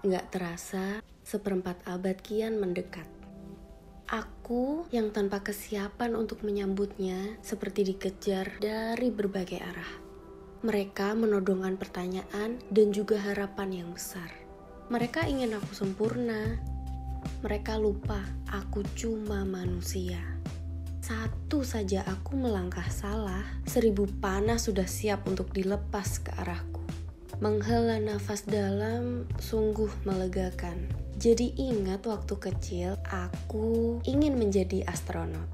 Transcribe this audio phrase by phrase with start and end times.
[0.00, 3.04] Nggak terasa, seperempat abad kian mendekat.
[4.08, 9.92] Aku yang tanpa kesiapan untuk menyambutnya seperti dikejar dari berbagai arah.
[10.64, 14.32] Mereka menodongkan pertanyaan dan juga harapan yang besar.
[14.88, 16.56] Mereka ingin aku sempurna.
[17.44, 20.24] Mereka lupa aku cuma manusia.
[21.04, 26.79] Satu saja aku melangkah salah, seribu panah sudah siap untuk dilepas ke arahku.
[27.40, 30.92] Menghela nafas dalam sungguh melegakan.
[31.16, 35.48] Jadi ingat waktu kecil aku ingin menjadi astronot.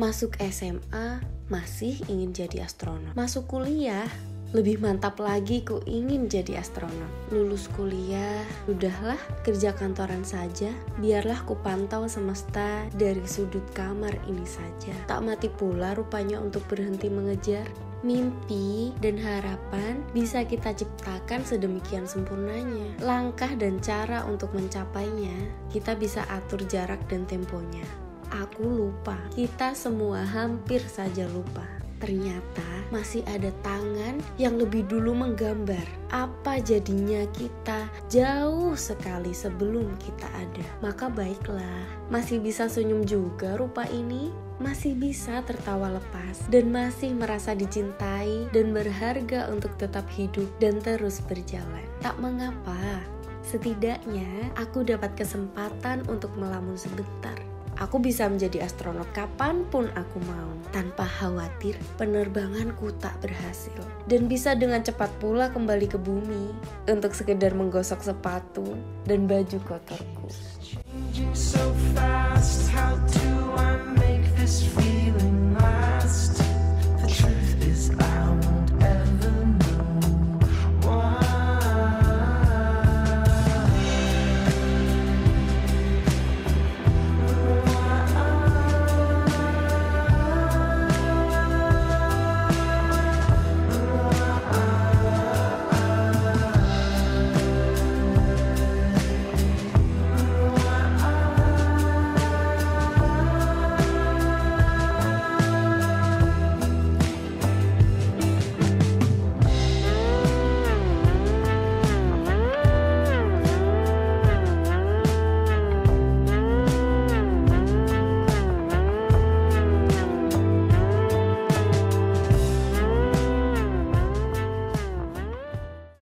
[0.00, 1.20] Masuk SMA
[1.52, 3.12] masih ingin jadi astronot.
[3.12, 4.08] Masuk kuliah
[4.56, 7.12] lebih mantap lagi ku ingin jadi astronot.
[7.28, 10.72] Lulus kuliah, udahlah kerja kantoran saja.
[10.96, 14.96] Biarlah ku pantau semesta dari sudut kamar ini saja.
[15.04, 17.68] Tak mati pula rupanya untuk berhenti mengejar
[18.06, 22.94] mimpi dan harapan bisa kita ciptakan sedemikian sempurnanya.
[23.02, 25.34] Langkah dan cara untuk mencapainya,
[25.74, 27.84] kita bisa atur jarak dan temponya.
[28.28, 31.64] Aku lupa, kita semua hampir saja lupa.
[31.98, 32.57] Ternyata
[32.88, 40.64] masih ada tangan yang lebih dulu menggambar apa jadinya kita jauh sekali sebelum kita ada.
[40.80, 47.54] Maka baiklah, masih bisa senyum juga rupa ini masih bisa tertawa lepas dan masih merasa
[47.54, 51.86] dicintai dan berharga untuk tetap hidup dan terus berjalan.
[52.02, 52.98] Tak mengapa,
[53.46, 57.47] setidaknya aku dapat kesempatan untuk melamun sebentar.
[57.78, 63.78] Aku bisa menjadi astronot kapan pun aku mau, tanpa khawatir penerbanganku tak berhasil.
[64.10, 66.50] Dan bisa dengan cepat pula kembali ke bumi,
[66.90, 68.74] untuk sekedar menggosok sepatu
[69.06, 70.26] dan baju kotorku.
[71.38, 73.17] So fast, how do